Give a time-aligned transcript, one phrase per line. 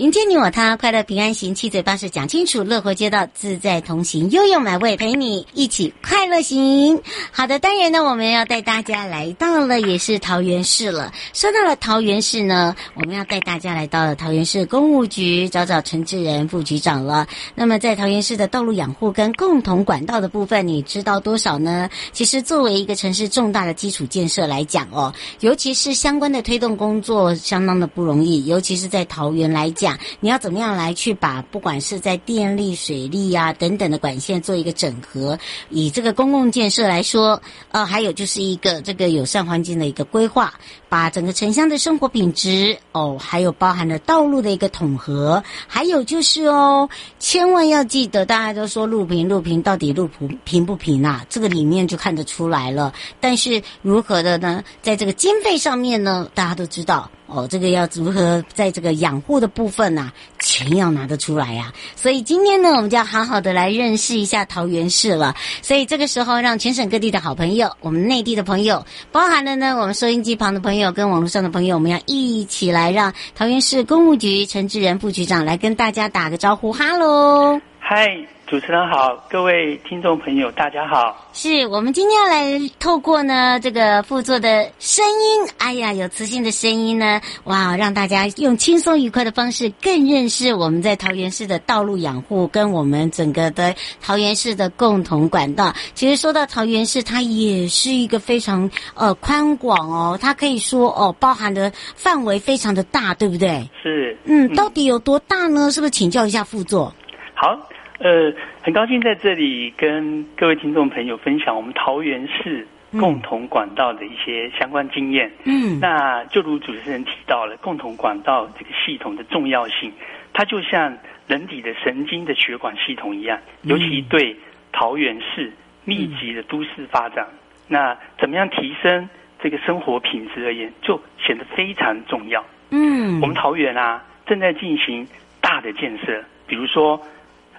[0.00, 7.02] 迎接你我他，快乐平安行，七嘴八舌讲清楚，乐活街道自在同行，悠悠美味陪你一起快乐行。
[7.30, 11.12] 好的，当然呢，我们要带大家来到了也是桃园市了。
[11.34, 17.26] 说到了桃园市呢，我们要带大家来到了桃园市公务局找找陈志仁副局长了。
[17.54, 21.90] 那么在桃园市的道路养护跟共同管道的部分，你知道多少呢？
[22.14, 29.89] 其实作为一个城市重大的基础建设来讲哦，尤其是相关的推动工作相当的不容易，尤其是在桃园来讲。
[30.20, 35.38] 你要怎么样来去把不管是在电力、水利啊等等的管线做一个整合？
[35.70, 40.54] 以这个公共建设来说，呃，还有就是一个这个友善环境的一个规划，
[40.88, 46.88] 把整个城乡的生活品质哦，还有包含了道路的一个统合，还有就是哦，
[47.18, 51.24] 千万要记得，大家都说路平路平，到底路平平不平啊？
[51.28, 52.92] 这个里面就看得出来了。
[53.20, 54.62] 但是如何的呢？
[54.82, 57.10] 在这个经费上面呢，大家都知道。
[57.32, 61.96] 哦，这个要如何在这个养护的部分呐、啊，钱要拿得出来呀、啊。
[61.96, 65.34] 所以今天呢，我们就要好好的来认识一下桃园市了。
[65.62, 78.39] 所以这个时候，让全省各地的好朋友，我们内地的朋友，包含了呢我们收音机旁的朋友跟网络上的朋友，我们要一起来让桃园市公务局陈志仁副局长来跟大家打个招呼，哈喽，嗨。
[78.50, 81.24] 主持人好，各位听众朋友，大家好。
[81.32, 93.72] 是我们今天要来透过呢这个副座的声音，哎呀，有磁性的声音呢，哇，让大家用轻松愉快的方式更认识我们在桃园市的道路养护跟我们整个的
[94.02, 95.72] 桃园市的共同管道。
[95.94, 103.70] 其实说到桃园市，它也是一个非常呃宽广哦，它可以说哦包含的范围非常的大，对不对？
[103.80, 104.18] 是。
[104.24, 105.70] 嗯，到底有多大呢？
[105.70, 106.92] 是不是请教一下副座？
[107.36, 107.56] 好。
[108.00, 115.30] 呃，很高兴在这里跟各位听众朋友分享我们桃园市共同管道的一些相关经验。
[115.44, 119.92] 嗯，那就如主持人提到了，共同管道这个系统的重要性，
[120.32, 120.96] 它就像
[121.26, 124.34] 人体的神经的血管系统一样，尤其对
[124.72, 125.52] 桃园市
[125.84, 127.28] 密集的都市发展，
[127.68, 129.06] 那怎么样提升
[129.42, 132.42] 这个生活品质而言，就显得非常重要。
[132.70, 135.06] 嗯，我们桃园啊正在进行
[135.42, 136.98] 大的建设，比如说。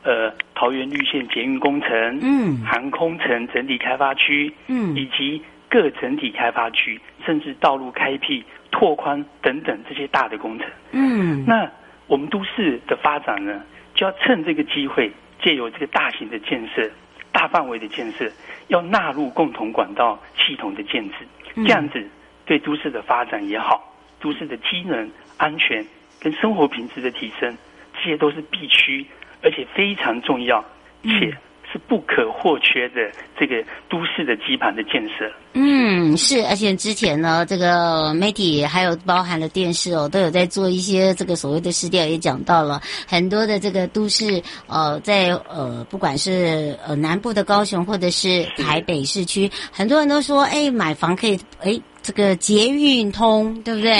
[0.03, 5.39] 呃，桃园绿线捷运工程，嗯，航空城整体开发区，嗯，以及
[5.69, 11.69] 各整体开发区，甚至道路开辟、拓宽等等这些大的工程，嗯，那
[12.07, 13.61] 我们都市的发展呢，
[13.93, 16.89] 就要趁这个机会，借由这个大型的建设、
[17.31, 18.27] 大范围的建设，
[18.69, 21.15] 要纳入共同管道系统的建制，
[21.57, 22.03] 这样子
[22.43, 25.07] 对都市的发展也好，都市的机能、
[25.37, 25.85] 安全
[26.19, 27.55] 跟生活品质的提升，
[27.93, 29.05] 这些都是必须。
[29.41, 30.63] 而且非常重要，
[31.03, 31.35] 且
[31.71, 35.31] 是不可或缺的这个都市的基盘的建设。
[35.53, 51.81] 嗯，是，而且之前呢，这个媒体还有包含了电视哦，都有在做一些这个所谓的市调，也讲到了很多的这个都市，呃，在呃，不管是呃南部的高雄或者是台北市区，很多人都说，哎，买房可以，哎。
[52.03, 53.93] 这个捷运通对不对？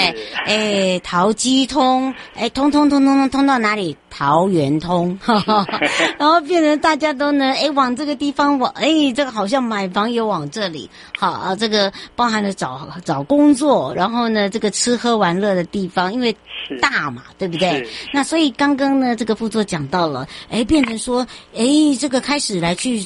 [0.46, 3.96] 哎，桃机通，哎，通通通通通通到哪里？
[4.10, 5.18] 桃园通，
[6.20, 10.90] 然后变成大家都能哎往这个地方往，哎，这个好像买房也往这里。
[11.18, 16.36] 好啊，这个包含了找找工作，然后呢，这个吃喝玩乐的地方，因为
[16.82, 17.88] 大嘛，对不对？
[18.12, 21.26] 那所以刚刚呢，这个副座讲到了，哎，变成说，
[21.56, 21.66] 哎，
[22.00, 23.06] 这个开始来去，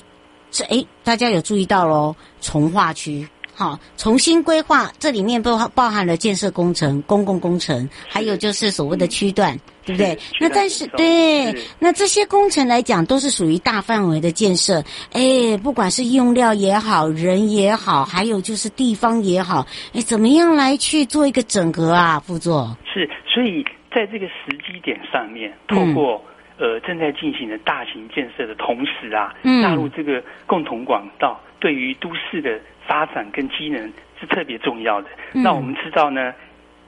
[0.50, 2.16] 这哎，大家有注意到喽？
[2.42, 3.28] 从化区。
[3.58, 10.18] 好，重新规划，这里面包包含了建设工程、公共工程，还有就是所谓的区段，对不对？
[10.42, 14.84] 那但是对，那这些工程来讲，都是属于大范围的建设。
[15.14, 22.20] 哎，不管是用料也好，人也好，还有就是地方也好，哎，怎么样来去做一个整合啊？
[22.20, 26.22] 副座是，所以在这个时机点上面，透过、
[26.58, 32.60] 嗯、呃正在进行的大型建设的同时啊，嗯，纳入这个共同管道，对于都市的。
[32.88, 35.10] 发展跟机能是特别重要的。
[35.34, 36.34] 嗯、那我们知道呢，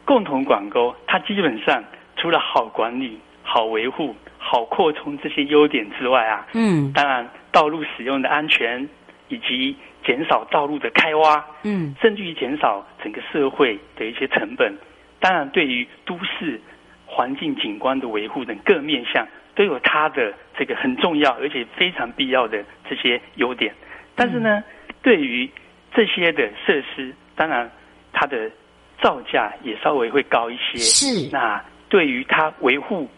[0.06, 1.84] 共同管沟它基本上
[2.16, 8.88] 除了好管理、好维护、好扩充这些优点之外啊，嗯，当然道路使用的安全
[9.30, 14.74] 以及减少道路的开挖，嗯，甚至于减少整个社会的一些成本，
[15.20, 16.60] 当然对于都市
[17.06, 23.74] 环境景观的维护等各面向都有它的这个很重要而且非常必要的这些优点。
[24.16, 24.64] 但是呢，嗯、
[25.02, 25.50] 对于
[25.98, 27.68] 这些的设施，当然
[28.14, 28.52] 它的
[29.02, 30.78] 造价也稍微会高一些。
[30.78, 31.28] 是。
[31.32, 31.60] 那
[31.90, 33.10] 对于它维护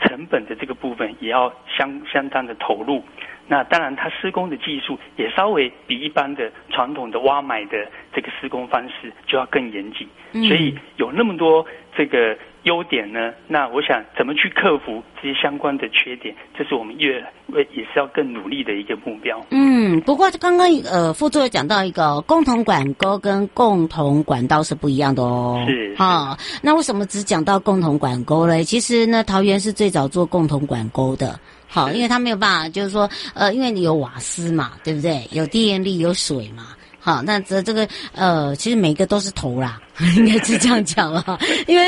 [0.00, 3.02] 成本的这个部分，也要相相当的投入。
[3.48, 10.06] 那当然，它施工的技术也稍微比一般的传统的挖埋的这个施工方式就要更严谨。
[10.32, 10.44] 嗯。
[10.44, 12.38] 所以有那么多这个。
[12.68, 13.32] 优点呢？
[13.48, 19.42] 那我想怎么去克服这些相关的缺点，这是我们越为也是要更努力的一个目标。
[19.50, 25.64] 嗯，不过刚刚呃副座讲到一个共同管沟跟共同管道是不一样的哦。
[25.66, 28.62] 是啊，那为什么只讲到共同管沟嘞？
[28.62, 31.40] 其实呢，桃园是最早做共同管沟的。
[31.66, 35.26] 好，因为它没有办法，就是说呃，因为你有瓦斯嘛，对不对？
[35.32, 36.68] 有电力，有水嘛。
[37.00, 39.80] 好，那这这个呃，其实每个都是头啦，
[40.16, 41.38] 应该是这样讲了。
[41.66, 41.86] 因为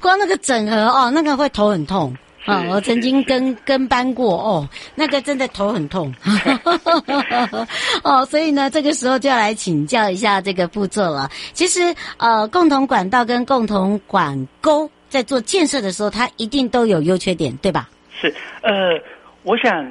[0.00, 2.14] 光那个整合哦，那个会头很痛
[2.44, 2.62] 啊。
[2.68, 6.14] 我曾经跟跟班过哦，那个真的头很痛。
[8.04, 11.28] 哦，所以呢，这个时候就要来请教一下这个步骤了。
[11.52, 17.88] 其实呃，共同管道跟共同管沟在做建设的时候，它一定都有优缺点，对吧？
[18.20, 18.70] 是，呃，
[19.42, 19.90] 我想。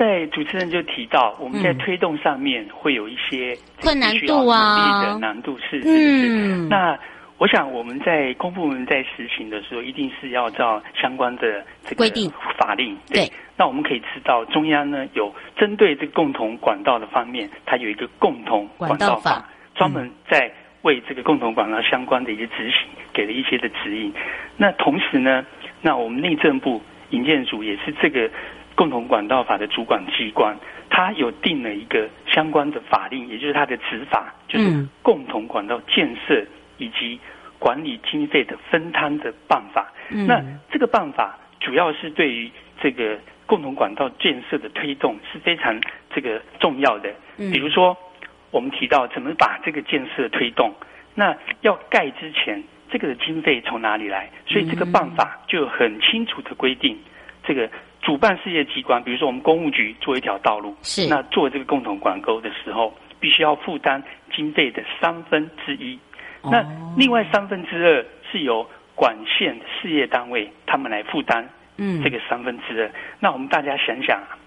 [0.00, 6.98] 在主持人就提到，我们在推动上面会有一些困难度啊，的难度是，嗯，那
[7.36, 12.32] 我想我们在公部门在实行的时候，一定是要照相关的这个规定。
[12.56, 12.96] 法令。
[13.08, 20.50] 对，那我们可以知道，中央呢有针对这个共同管道的方面，它有一个共同管道法，专门在
[20.80, 24.10] 为这个共同管道相关的一些执行给了一些的指引。
[24.56, 25.44] 那同时呢，
[25.82, 26.80] 那我们内政部
[27.10, 28.30] 营建署也是这个。
[28.80, 30.56] 共同管道法的主管机关，
[30.88, 36.42] 它有定了一个相关的法令，也就是它的执法，就是共同管道建设
[36.78, 37.20] 以及
[37.58, 39.92] 管理经费的分摊的办法。
[40.08, 40.42] 嗯、那
[40.72, 42.50] 这个办法主要是对于
[42.80, 45.78] 这个共同管道建设的推动是非常
[46.14, 47.12] 这个重要的。
[47.36, 47.94] 比如说，
[48.50, 50.72] 我们提到怎么把这个建设推动，
[51.14, 54.30] 那要盖之前，这个的经费从哪里来？
[54.46, 56.98] 所以这个办法就很清楚的规定
[57.44, 57.68] 这个。
[58.02, 64.02] 主办事业机关，比如说我们公务局做一条道路，是那做这个共同管沟的时候，必须要负担
[64.34, 65.98] 经费的三分之一。
[66.42, 66.64] 哦、那
[66.96, 72.88] 另外三分之二是由管线事业单位他们来负担，嗯，这个三分之二。
[72.88, 74.38] 嗯、那我们大家想想啊，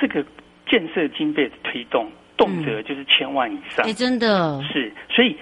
[0.00, 0.24] 这个
[0.68, 5.36] 建设经费的推动，动辄就是千万以上，哎、嗯，真的是，所以。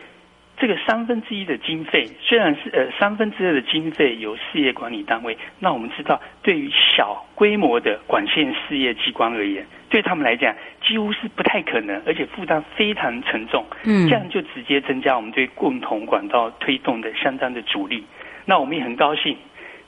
[0.61, 10.53] 这个三分之一的经费，虽然是呃三分之二的经费由事业管理单位，那我们知道，对于小规模的管线事业机关而言，对他们来讲
[10.85, 13.65] 几乎是不太可能，而且负担非常沉重。
[13.85, 18.05] 嗯，这样就直接增加我们对共同管道推动的相当的阻力。
[18.45, 19.37] 那我们也很高兴，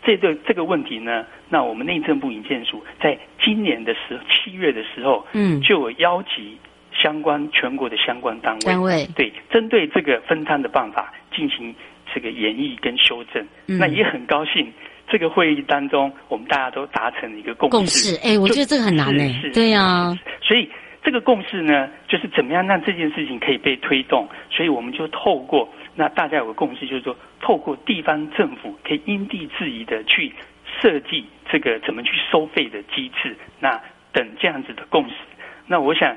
[0.04, 6.56] 这个这个问题呢，那我们内政部营建署在今年的时七月的时候，嗯，就有邀集。
[7.02, 11.74] 相关全国的相关单位，单位对针对这个分摊的办法进行
[12.12, 14.70] 这个演绎跟修正，嗯、那也很高兴，
[15.08, 17.76] 这个会议当中我们大家都达成了一个共识。
[17.76, 19.24] 共识，哎，我觉得这个很难呢。
[19.54, 20.68] 对呀、啊，所以
[21.02, 24.28] 这个共识呢，就是怎么样让这件事情可以被推动。
[24.50, 30.32] 所以我们就透过那大家有个共识，就是说透过地方政府可以因地制宜的去
[30.80, 33.80] 设计这个怎么去收费的机制，那
[34.12, 35.14] 等这样子的共识。
[35.66, 36.14] 那我想。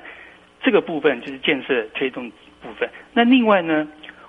[0.63, 2.89] 这个部分就是建设推动部分。
[3.13, 3.86] 那另外呢，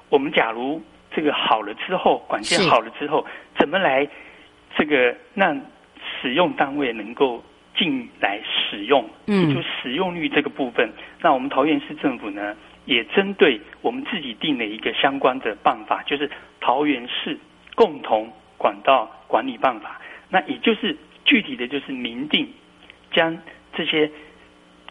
[0.08, 3.24] 我们假如这个好了之后，管线好了之后，
[3.56, 4.06] 怎么来
[4.76, 5.58] 这个让
[6.20, 7.40] 使用单位能够
[7.76, 9.08] 进来使用？
[9.28, 16.28] 嗯，就使用率这个部分，那我们桃园市政府呢，也针对我们自己定了一个相关的办法，就是
[16.60, 17.38] 桃园市
[17.76, 20.00] 共同管道管理办法。
[20.28, 22.48] 那也就是具体的就是明定
[23.12, 23.38] 将
[23.72, 24.10] 这些。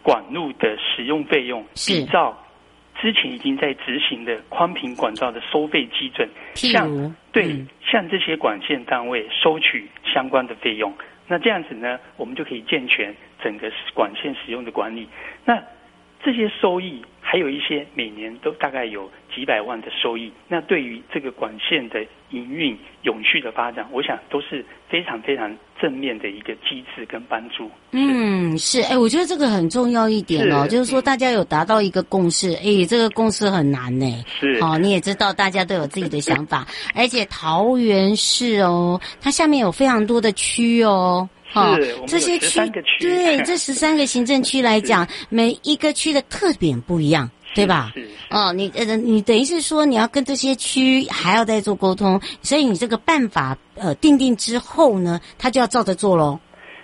[0.03, 2.37] 管路的使用费用，比照
[3.01, 10.93] 之前已经在执行的宽频管道的收费基准，譬如像对、嗯向这些管线单位收取相关的费用。
[11.27, 15.07] 那这样子呢，我们就可以健全整个管线使用的管理。
[15.45, 15.61] 那
[16.23, 27.69] 这些收益还有一些每年都大概有几百万的收益，那对于这个管线的营运永续的发展，我想都是非常非常正面的一个机制跟帮助。
[27.91, 34.05] 嗯，是，哎，我觉得这个很重要一点哦，是就是说大家有达到一个共识，哎，这个共识很难呢。
[34.39, 41.27] 是好、哦，你也知道大家都有自己的想法，而且桃园市哦，它下面有非常多的区哦。
[41.53, 47.91] 好，是我们有这些区13个区对 这十三个行政区来讲，每一个区的特点不一样，对吧？
[47.93, 56.39] 是是哦，你呃，你等于是说你要跟这些区还要再做沟通，所以你这个办法呃定定之后呢，他就要照着做喽。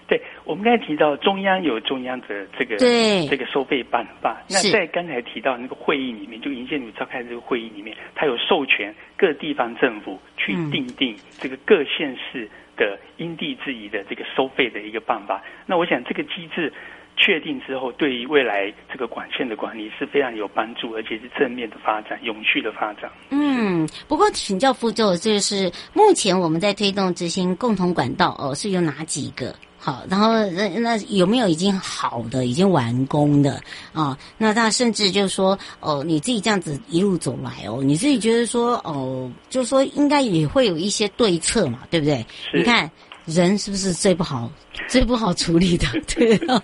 [0.08, 12.50] 对，我们刚才提到中央有中央的这个对这个收费办法，那在刚才提到那个会议里面，就营建署召开这个会议里面，他有授权各地方政府去定定这个各县市
[12.80, 15.44] 的因地制宜的这个收费的一个办法。
[15.68, 16.72] 那我想这个机制
[17.18, 23.12] 确定之后，对于未来这个管线的管理是非常有帮助，而且是正面的发展、永续的发展。
[23.32, 29.54] 嗯，不过请教副座，就是目前我们在推动执行共同管道哦，是有哪几个？
[29.80, 33.62] 好，然后那那有没有已经好的、已经完工的
[33.94, 34.18] 啊？
[34.38, 42.26] 那他甚至就是说，哦，你自己这样子一路走来哦，你自己觉得说，哦，就是说应该也会有一些对策嘛，对不对？
[42.52, 42.92] 是你看
[43.26, 44.52] 人是不是最不好、
[44.88, 45.86] 最不好处理的？
[46.14, 46.62] 对啊，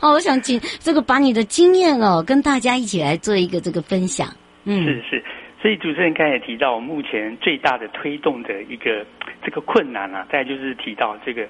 [0.00, 4.28] 哦，我想请这个把你的经验哦，跟大家一起来做一个这个分享。
[4.64, 5.24] 嗯，是是，
[5.60, 9.04] 所以主持人刚才也提到，目前最大的推动的一个
[9.44, 11.48] 这个困难啊，大概就是提到这个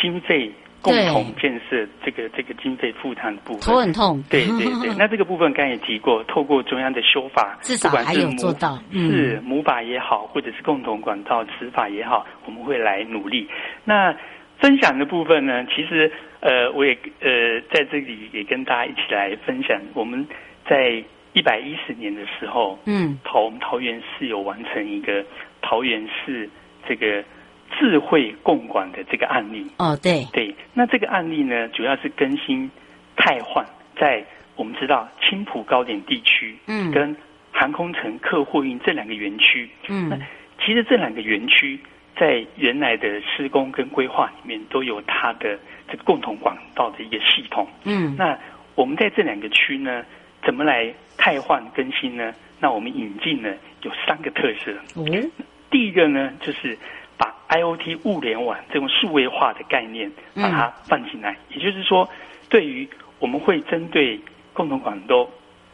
[0.00, 0.50] 经费
[0.82, 4.22] 共同建设这个这个经费负担的部分，头很痛。
[4.30, 13.48] 对对对， 那这个部分刚才也提过，透过中央的修法，至少还有做到，嗯、是母法也好，或者是共同管道执法也好，我们会来努力。
[13.84, 14.14] 那
[14.58, 20.24] 分享的部分呢，其实呃，我也呃在这里也跟大家一起来分享，我们
[20.68, 25.24] 在一百一十年的时候，嗯，桃桃园市有完成一个
[25.62, 26.48] 桃园市
[26.86, 27.24] 这个。
[27.70, 29.66] 智慧共管的这个案例。
[29.78, 30.24] 哦，对。
[30.32, 32.70] 对，那这个案例呢，主要是更新
[33.16, 33.64] 汰换
[33.98, 37.14] 在我们知道青浦高点地区，嗯，跟
[37.52, 40.18] 航空城客货运这两个园区，嗯，那
[40.64, 41.78] 其实这两个园区
[42.18, 45.58] 在原来的施工跟规划里面都有它的
[45.90, 48.38] 这个共同管道的一个系统，嗯，那
[48.74, 50.04] 我们在这两个区呢，
[50.44, 52.32] 怎么来汰换更新呢？
[52.58, 55.30] 那我们引进呢有三个特色，嗯，
[55.70, 56.78] 第一个呢就是。
[57.16, 62.08] 把 IoT 物联网这种数位化的概念把它放进来，嗯、也就是说，
[62.48, 64.20] 对于我们会针对
[64.52, 65.28] 共同管道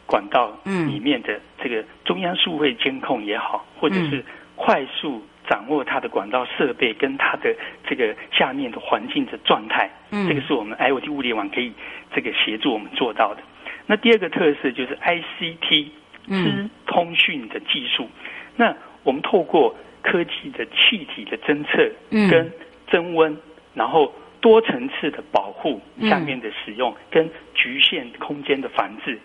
[0.07, 4.25] 管道里面的这个中央数位监控也好，或者是
[4.57, 7.55] 快速掌握它的管道设备跟它的
[7.89, 11.73] 这个下面的环境的状态，嗯，这个是我们 IoT 物联网可以
[12.15, 13.43] 这个协助我们做到的。
[13.87, 15.87] 那第二个特色就是 ICT
[16.29, 18.09] 资通讯的技术，
[18.55, 18.73] 那
[19.03, 21.91] 我们透过科技的气体的侦测
[22.29, 22.53] 跟
[22.91, 23.39] 增温，嗯、
[23.75, 29.19] 然后多层次的保护下面的使用，跟局限空间的防治，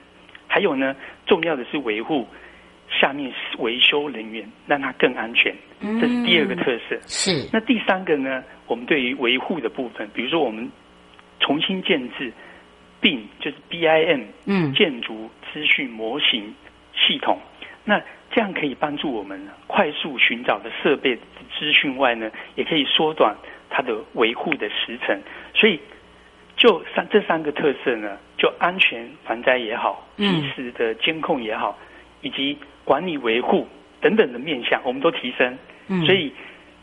[0.48, 2.28] 还有呢，重要的是维护
[2.90, 5.54] 下面维修人员，让它更安全。
[6.00, 6.98] 这是第二个特色。
[7.08, 7.50] 是。
[7.52, 8.44] 那第三个呢？
[8.68, 10.70] 我们对于维护的部分，比如说我们
[11.40, 12.32] 重新建制
[13.02, 16.54] BIM，就是 BIM，嗯，建筑资讯模型
[16.94, 17.40] 系统，
[17.84, 18.00] 那。
[18.38, 21.18] 这样可以帮助我们快速寻找的设备
[21.58, 23.36] 资讯外呢，也可以缩短
[23.68, 25.20] 它的维护的时程。
[25.56, 25.80] 所以，
[26.56, 31.76] 就三这三个特色呢，就安全防灾也好，及时的监控也好，
[32.22, 33.68] 以及管理维护
[34.02, 35.58] 等等的面向，我们都提升。
[36.06, 36.32] 所以，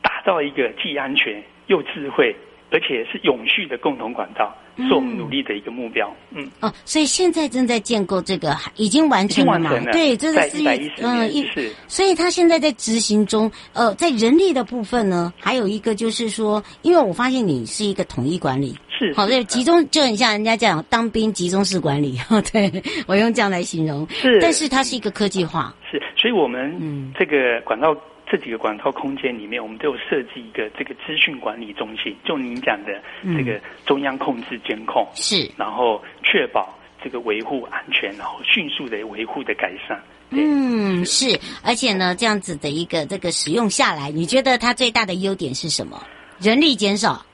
[0.02, 2.34] 打造一个既安全又智慧，
[2.72, 6.14] 而且是永续的共同管道，是我们努力的一个目标。
[6.30, 9.70] 嗯，哦，所以现在正在建构这个，已经完成了嘛？
[9.70, 11.70] 了对，这是四月，嗯，一是。
[11.86, 13.50] 所以他现在在执行中。
[13.72, 22.18] 呃，在人力的部分呢，还有一个就是说，因为我发现你是一个统一管理，是，是好，对，集中就很像人家讲当兵集中式管理。
[22.52, 24.06] 对，我用这样来形容。
[24.10, 25.74] 是，但是它是一个科技化。
[25.90, 27.96] 是，所以我们这个管道。
[28.26, 33.00] 这几个管道空间里面，我们都有设计一个这个资讯管理中心，就您讲的
[33.36, 40.00] 这个中央控制监控，是、嗯，然后确保这个维护安全，然后迅速的维护的改善。
[40.30, 46.02] 嗯，是，而且呢，这样子的一个这个使用下来，你觉得它最大的优点是什么？
[46.40, 47.24] 人力减少？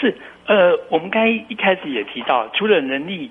[0.00, 0.16] 是，
[0.46, 3.30] 呃，我们刚才一开始也提到，除了人力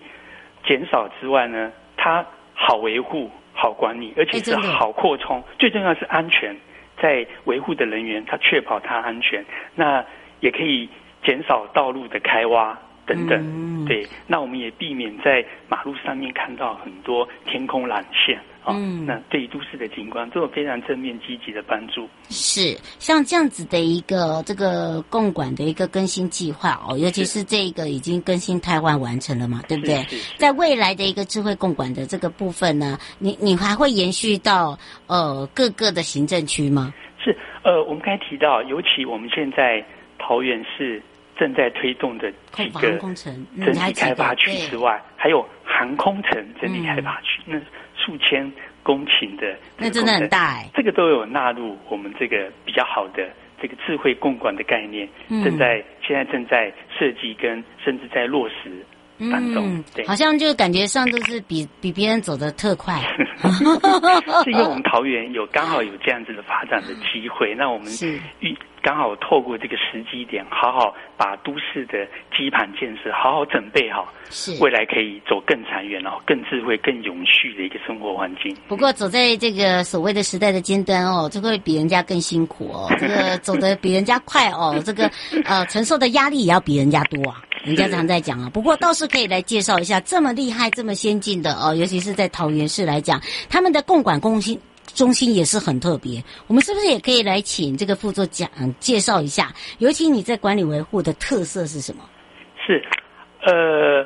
[0.68, 3.30] 减少之外呢，它好维护。
[3.60, 5.44] 好管理，而且是好扩充。
[5.58, 6.56] 最重要是安全，
[7.02, 10.04] 在维护的人员他确保他安全，那
[10.40, 10.90] 也可以
[11.24, 12.78] 减少道路的开挖。
[13.08, 22.06] 等等，嗯、对，那我们也避免在马路上面看到很多天空缆线嗯、那对于都市的景观都有非常正面积极的帮助。
[22.30, 30.06] 是像这样子的一个这个共管的一个更新计划哦，尤其是这个已经更新台湾完成了嘛，对不对？
[30.36, 36.94] 在未来的一个智慧共管的这个部分呢，你你还会延续到呃各个的行政区吗？
[37.24, 37.34] 是
[37.64, 39.82] 呃，我们刚才提到，尤其我们现在
[40.20, 41.02] 桃园市。
[41.40, 47.60] 正在推动的几个整体开发区之外，还有航空城整体开发区，那
[47.96, 48.52] 数千
[48.84, 50.70] 公顷的，那真的很大哎。
[50.74, 53.30] 这个都有纳入我们这个比较好的
[53.62, 58.86] 这个智慧共管的概念，正在现在正在设计跟甚至在落实
[59.32, 59.84] 当中。
[59.96, 63.02] 对，好像就感觉上都是比比别人走的特快。
[64.44, 68.20] 是因为我们桃园有刚好有这样子的发展的机会， 那我们是
[68.88, 78.56] 刚好透过这个时机点，好好把都市的基盘建设好好准备好，是未来可以走更长远，然后更智慧、更永续的一个生活环境。
[78.70, 85.12] 不过走在这个所谓的时代的尖端哦，这个会比人家更辛苦哦， 这个走得比人家快哦，这个
[85.44, 87.44] 呃承受的压力也要比人家多啊。
[87.66, 94.58] 人家常在讲啊，不过倒是可以来介绍一下这么厉害、这么先进的哦，尤其是在桃园市来讲，他们的共管共心。
[94.96, 99.54] 中心也是很特别，我们是不是也可以来请这个副座讲介绍一下？
[99.80, 102.04] 尤其你在管理维护的特色是什么？
[102.66, 102.84] 是，
[103.44, 104.06] 呃，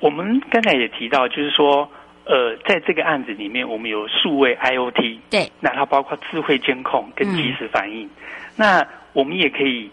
[0.00, 1.88] 我们刚才也提到，就是说，
[2.24, 8.04] 呃，在这个案子里面，我们有数位 IoT，对，那它包括智慧监控跟即时反应。
[8.06, 8.10] 嗯、
[8.56, 9.90] 那我们也可以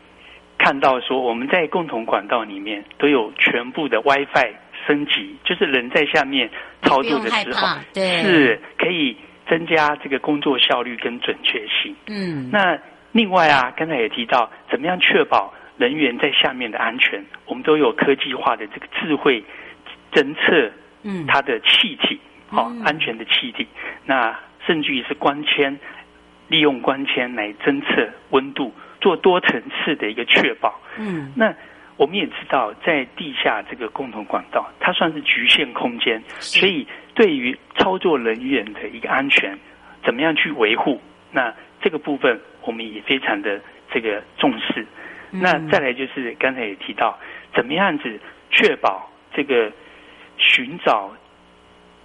[0.58, 4.54] 看到说，我们在共同管道里面都有全部的 WiFi
[4.86, 6.50] 升级，就是人在下面
[6.82, 9.16] 操作的时候，对，是可以。
[9.48, 11.96] 增加这个工作效率跟准确性。
[12.08, 12.78] 嗯，那
[13.12, 17.24] 另外啊，刚才也提到，怎么样确保人员在下面的安全？
[17.46, 19.44] 我们都有科技化的这个智慧
[20.12, 20.72] 侦测，
[21.04, 23.68] 嗯，它的气体，好、嗯哦，安全的气体。
[24.06, 25.80] 那甚至于是光纤，
[26.48, 30.80] 利用光纤来侦测温度，做多层次的一个确保。
[30.98, 31.54] 嗯，那。
[31.98, 39.58] 我们也知道，在地下这个共同管道，它算是局限空间，所以对于操作人员的一个安全，
[40.04, 41.00] 怎么样去维护？
[41.32, 43.62] 那这个部分我们也非常的
[43.94, 44.86] 这个重视。
[45.32, 47.18] 那再来就是刚才也提到，
[47.56, 48.20] 怎么样子
[48.52, 49.72] 确保这个
[50.38, 51.14] 寻找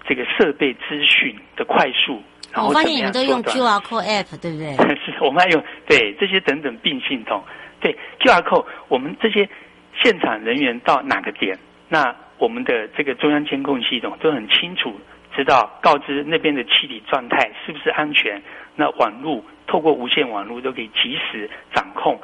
[0.07, 2.23] 这个设备资讯的快速？
[2.53, 4.77] 然后我发现你们都用 QR Code App，对不对？
[5.05, 7.43] 是，我们还用对这些等等并系统，
[7.81, 9.49] 对 QR Code，我们这些。
[10.03, 11.59] 现场人员到哪个点，
[11.89, 14.99] 那我们的这个中央监控系统都很清楚，
[15.37, 18.43] 知道告知那边的气体状态是不是安全。
[18.77, 22.21] 那网络透过无线网络都可以及时掌控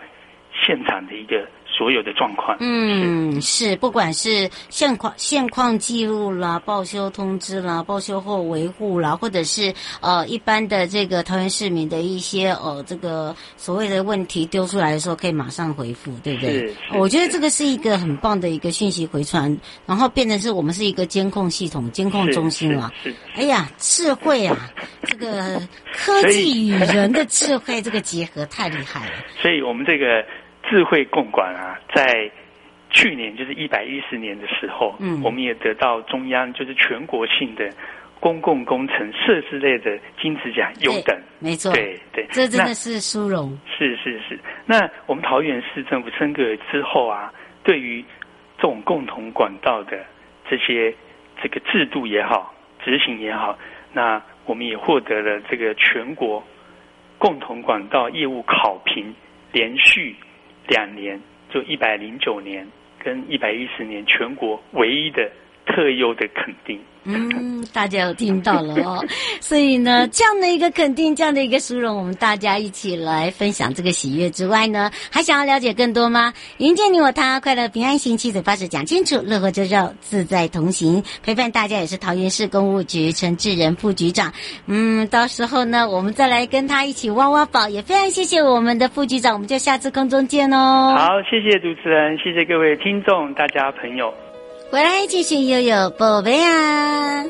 [0.53, 1.47] 现场的一个。
[1.69, 16.75] 所有的状况，嗯，是，不管是现况现况记录啦、报修通知啦、报修后维护啦，或者是呃一般的这个桃园市民的一些呃这个所谓的问题丢出来的时候，可以马上回复，对不对？
[16.95, 22.91] 我觉得这个是一个很棒的一个讯息回传，然后变成是我们是一个监控系统、监控中心了。
[23.35, 24.57] 哎呀，智慧啊，
[25.05, 25.61] 这个
[25.93, 29.13] 科技与人的智慧这个结合太厉害了。
[29.43, 30.25] 所以我们这个。
[30.69, 32.31] 智慧共管啊，在
[32.91, 37.69] 去年就是一百一十年的时候，嗯，我们也得到中央就是全国性的
[38.21, 43.59] 公共工程设施类的金质奖优等，没错，对对，这真的是殊荣。
[43.67, 48.03] 是是是，那我们桃园市政府升格之后啊，对于
[48.57, 50.05] 这种共同管道的
[50.49, 50.95] 这些
[51.43, 53.59] 这个制度也好，执行也好，
[53.93, 56.43] 那我们也获得了这个全国
[57.19, 59.15] 共同管道业务考评
[59.53, 60.17] 连续。
[60.69, 62.67] 两年，就一百零九年
[62.99, 65.31] 跟一百一十年，全国唯一的
[65.67, 66.81] 特优的肯定。
[67.09, 69.05] 嗯，大家有听到了哦。
[69.39, 76.35] 所以呢，这样的一个肯定，这样的一个殊荣，我们大家一起来分享这个喜悦之外呢，还想要了解更多吗？
[76.59, 84.33] 迎接你我他，快乐平安行，七嘴八舌讲清楚，乐活周绕，自在同行，陪伴大家也是桃园市公务局陈志仁副局长。
[84.67, 90.97] 嗯，到时候呢，我们再来跟他一起挖挖宝，也非常谢谢我们的副局长，我们就下次空中见哦。
[90.99, 94.13] 好，谢谢主持人，谢谢各位听众，大家朋友。
[94.71, 97.25] 回来继续悠悠宝贝啊！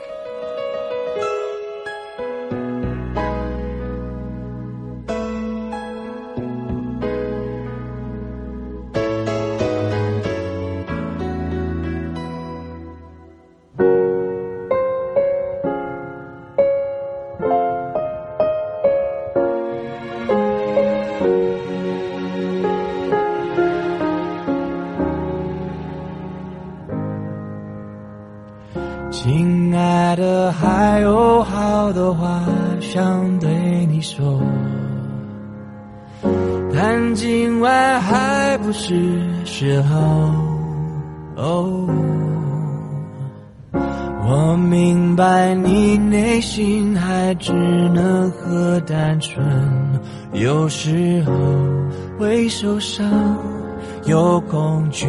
[34.16, 34.40] 说，
[36.72, 40.32] 但今晚还不是时候。
[44.28, 49.44] 我明白你内心还只能和单纯，
[50.32, 51.32] 有时候
[52.18, 53.06] 会受伤，
[54.06, 55.06] 有恐惧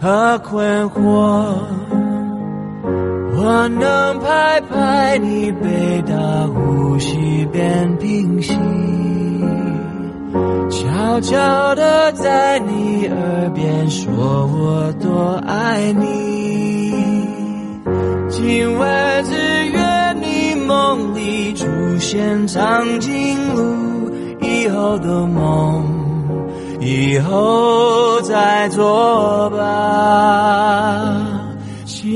[0.00, 1.54] 和困惑。
[3.48, 6.16] 我能拍拍你背大
[6.48, 8.52] 呼吸变平息，
[10.68, 14.12] 悄悄地在你耳边说
[14.48, 16.92] 我多爱你。
[18.30, 19.36] 今晚只
[19.68, 21.66] 愿你梦里出
[22.00, 25.84] 现长颈鹿以后的梦，
[26.80, 31.25] 以后再做吧。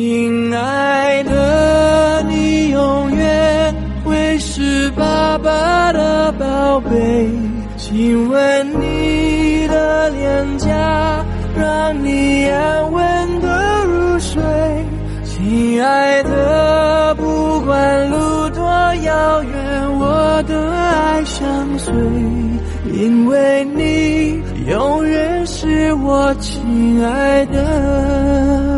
[0.03, 7.29] 亲爱的，你永远会是爸爸的宝贝。
[7.77, 11.23] 亲吻你的脸颊，
[11.55, 14.43] 让你安稳的入睡。
[15.23, 18.65] 亲爱的，不管路多
[19.05, 21.93] 遥远，我的爱相随，
[22.91, 28.70] 因为你永远是我亲爱的。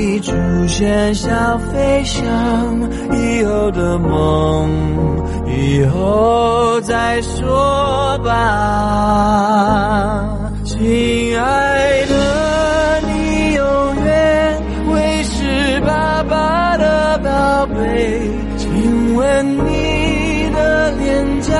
[0.00, 0.32] 你出
[0.66, 2.24] 现小飞翔，
[3.12, 4.70] 以后的梦
[5.46, 8.30] 以后再说吧。
[10.64, 13.62] 亲爱的，你永
[14.06, 18.22] 远会是爸爸的宝贝。
[18.56, 21.52] 亲吻你的脸颊，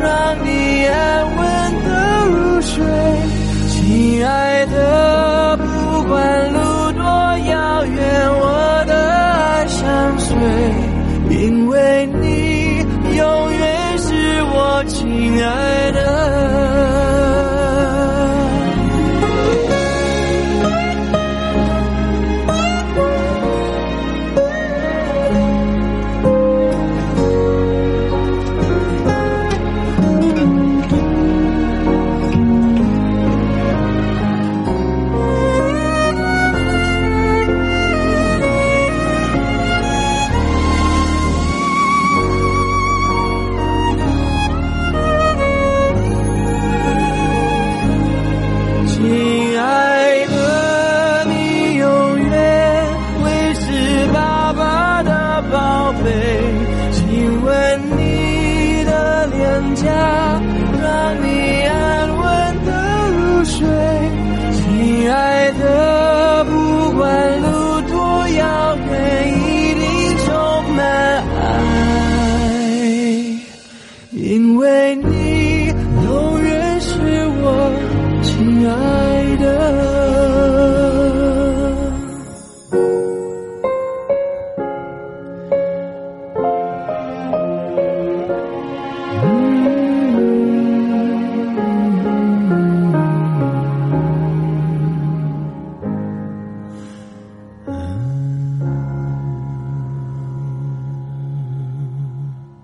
[0.00, 1.42] 让你安稳
[1.82, 1.90] 的
[2.28, 2.84] 入睡。
[3.68, 5.64] 亲爱的，不
[6.04, 6.37] 管
[11.30, 12.78] 因为你
[13.16, 16.57] 永远是我亲爱的。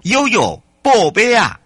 [0.05, 1.59] 悠悠宝贝啊！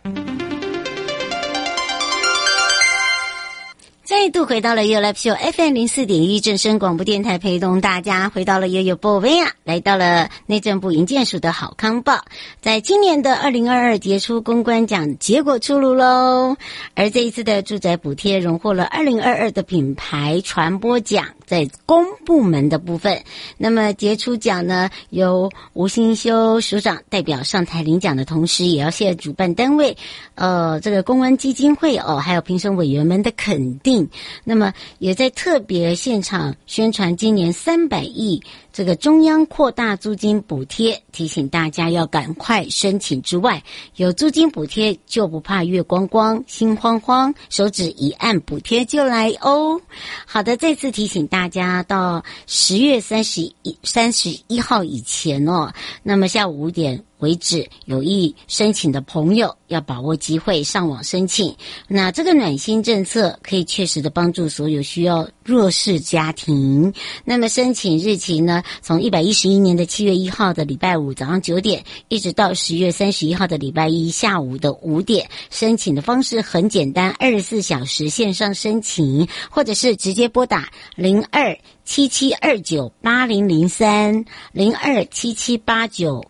[4.30, 12.24] 度回到了 You Live Show FM 零四点一正声广播电台，陪同大家回到了悠悠宝贝啊，来到了内政部营建署的好康报，
[12.60, 16.56] 在今年的二零二二杰出公关奖结果出炉喽，
[16.94, 21.24] 而这一次的住宅补贴荣获了二零二二的品牌传播奖。
[21.46, 23.22] 在公部门的部分，
[23.56, 29.96] 那么杰出奖呢，由吴新修署长代表上台领奖的同时，也要谢谢主办单位，
[30.34, 34.10] 呃，这个公关基金会哦，还有评审委员们的肯定。
[34.44, 38.42] 那么也在特别现场宣传今年三百亿。
[38.78, 43.60] 这个中央扩大租金补贴，提醒大家要赶快申请之外，
[43.96, 49.80] 有租金补贴就不怕月光光、心慌慌，手指一按补贴就来哦。
[50.24, 55.72] 好的，再次提醒大家，到十月三十一三十一号以前哦，
[56.04, 57.02] 那么下午五点。
[57.18, 61.52] 为止，有意申请的朋友要把握机会上网申请。
[61.88, 66.92] 那这个暖心政策可以确实的帮助所有需要弱势家庭。
[67.24, 68.62] 那么申请日期呢？
[68.82, 75.30] 从一百一十一年的七月一号的礼拜五早上九点，一直到十月三十一号的礼拜一下午的五点。
[75.48, 86.22] 申请的方式很简单，二十四小时线上申请，或者是直接拨打零二七七二九八零零三零二七七八九。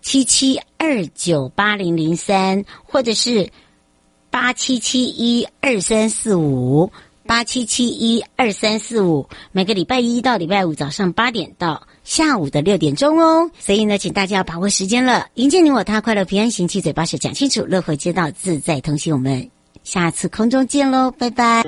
[0.00, 3.50] 七七二九八零零三，或者是
[4.30, 6.92] 八七七一二三四五，
[7.26, 13.50] 八七七一二三四五，每个礼拜一到礼拜五早上八点到下午的六点钟哦。
[13.58, 19.12] 所以呢，请大家要把握时间了，迎接你我他，快乐平安行，七嘴八舌讲清楚，乐活街道自在同行。
[19.12, 19.50] 我们
[19.82, 21.62] 下次空中见喽，拜拜。